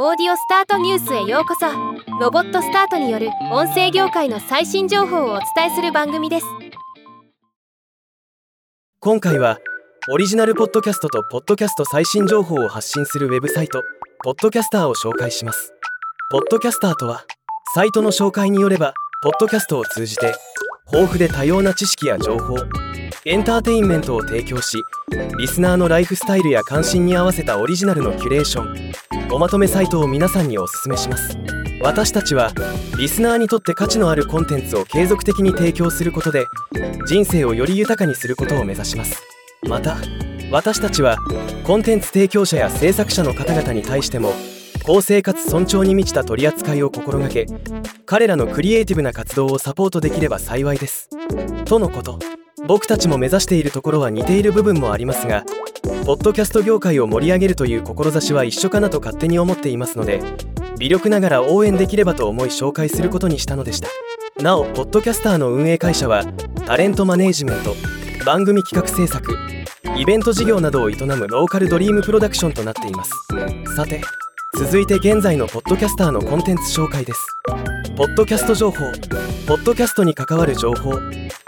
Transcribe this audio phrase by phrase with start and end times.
[0.00, 1.66] オーディオスタートニュースへようこそ。
[2.20, 6.46] ロボットスタートによる音声業界の最新情報をお伝えする番組です。
[9.00, 9.58] 今回は
[10.08, 13.82] オリジナルポッドキャストとポッドキャスト最新情報を発信するウェブサイト
[14.22, 15.72] ポッドキャスターを紹介します。
[16.30, 17.24] ポッドキャスターとは
[17.74, 18.94] サイトの紹介によれば
[19.24, 20.32] ポッドキャストを通じて
[20.92, 22.54] 豊富で多様な知識や情報
[23.24, 24.80] エンターテインメントを提供し
[25.38, 31.36] リスナーのライフスタイルや関心に合わせたオリジナルのキュレーションおまとめサイトを皆さんにお勧めします。
[31.82, 32.52] 私たちは
[32.98, 36.46] リスナーにとって価値のあるコンテンツを継続的に提供することで
[37.06, 39.22] 人生をより豊かにすることを目指します。
[39.68, 39.98] また
[40.50, 41.18] 私たちは
[41.64, 44.32] コンテンツ提供者や制作者の方々に対しても
[44.82, 47.46] 公正かつ尊重に満ちた取り扱いを心がけ
[48.06, 51.10] 彼らのクリエイティブな活動をサポートできれば幸いです。
[51.66, 52.37] とのこと。
[52.66, 55.44] 僕たちも目指しているところは似ている部分もありますが
[56.04, 60.20] ポッドキャスト業界を盛り上げるという志は一緒かなと勝手に思っていますので
[60.78, 63.88] 微力ながら応援できればと思い紹介することにしたのでした。
[64.42, 66.24] なおポッドキャスターの運営会社は
[66.64, 67.74] タレントマネージメント
[68.24, 69.36] 番組企画制作
[69.96, 73.12] イベント事業などを営むローカルドリームプロダクションとなっています。
[73.74, 74.00] さて
[74.56, 77.26] 続いて現在のポッドキャスターのコンテンツ紹介です。
[77.96, 78.84] ポッドキャスト情報。
[79.48, 80.92] ポッドキャストに関わる情報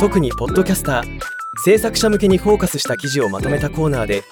[0.00, 1.20] 特にポッドキャスター
[1.64, 4.24] 制作者向けにフォーカスした記事をまとめたコーナーで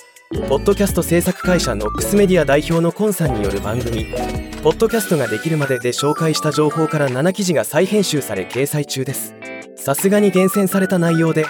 [0.49, 4.07] ポッドキャスト制作会社ノックスメディア代表のコンさんによる番組
[4.65, 9.33] 「ポッドキャストができるまで」で紹介した情報から7記事が再編集され掲載中です。
[9.77, 11.47] さすがに厳選された内容で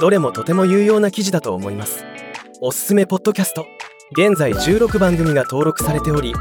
[0.00, 2.04] どれもとても有用な記事だと思います。
[2.60, 3.66] おすすめポッドキャスト
[4.10, 6.34] 現在16番組が登録されており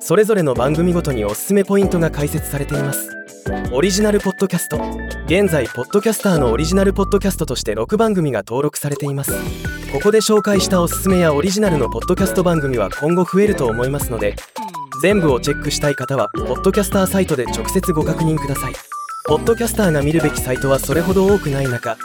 [0.00, 3.23] それぞれの番組ごとにおすすめポイントが解説されています。
[3.72, 4.78] オリジナルポッドキャスト。
[5.26, 9.32] 現在ポッドキャスターのオリジナルポッドキャストとして6番組が登録されています。
[9.92, 14.34] ここで紹介したおすすめやオリジナルのポッドキャスト番組は今後増えると思いますので
[15.02, 18.74] 全部をチェックしたい方はポッドキャスターサイトで直接ご確認ください。
[19.26, 21.96] ポッドキャスターが見るべきサイトはそれほど多くない中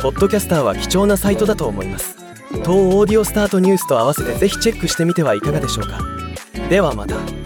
[0.00, 2.16] ポッドキャスターは貴重なサイトだと思います。
[2.64, 5.98] 当オーディオスタートニュースと合わせてぜひチェックしてみてはいかがでしょうか。
[6.70, 7.37] ではまた。